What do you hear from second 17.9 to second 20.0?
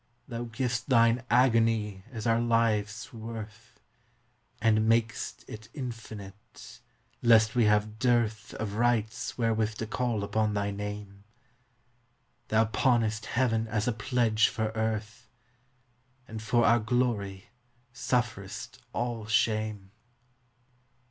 sufferest all shame.